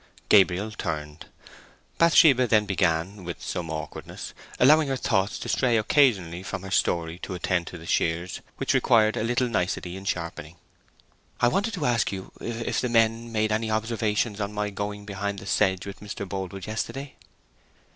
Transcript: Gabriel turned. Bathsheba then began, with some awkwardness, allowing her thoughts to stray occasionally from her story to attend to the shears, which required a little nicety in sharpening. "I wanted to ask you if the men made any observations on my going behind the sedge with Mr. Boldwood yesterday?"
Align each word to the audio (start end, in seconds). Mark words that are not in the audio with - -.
Gabriel 0.29 0.71
turned. 0.71 1.27
Bathsheba 1.99 2.47
then 2.47 2.65
began, 2.65 3.23
with 3.23 3.39
some 3.39 3.69
awkwardness, 3.69 4.33
allowing 4.59 4.87
her 4.87 4.95
thoughts 4.95 5.37
to 5.37 5.47
stray 5.47 5.77
occasionally 5.77 6.41
from 6.41 6.63
her 6.63 6.71
story 6.71 7.19
to 7.19 7.35
attend 7.35 7.67
to 7.67 7.77
the 7.77 7.85
shears, 7.85 8.41
which 8.57 8.73
required 8.73 9.15
a 9.15 9.21
little 9.21 9.47
nicety 9.47 9.95
in 9.95 10.05
sharpening. 10.05 10.55
"I 11.39 11.49
wanted 11.49 11.75
to 11.75 11.85
ask 11.85 12.11
you 12.11 12.31
if 12.41 12.81
the 12.81 12.89
men 12.89 13.31
made 13.31 13.51
any 13.51 13.69
observations 13.69 14.41
on 14.41 14.53
my 14.53 14.71
going 14.71 15.05
behind 15.05 15.37
the 15.37 15.45
sedge 15.45 15.85
with 15.85 15.99
Mr. 15.99 16.27
Boldwood 16.27 16.65
yesterday?" 16.65 17.13